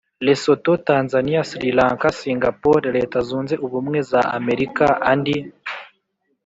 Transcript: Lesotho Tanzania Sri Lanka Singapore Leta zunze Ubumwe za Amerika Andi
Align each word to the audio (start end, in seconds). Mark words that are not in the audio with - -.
Lesotho 0.25 0.73
Tanzania 0.89 1.41
Sri 1.49 1.69
Lanka 1.79 2.09
Singapore 2.21 2.85
Leta 2.97 3.17
zunze 3.27 3.55
Ubumwe 3.65 3.99
za 4.11 4.21
Amerika 4.37 4.85
Andi 5.11 5.37